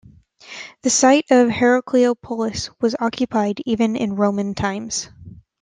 [0.81, 5.11] The site of Herakleopolis was occupied even into Roman times.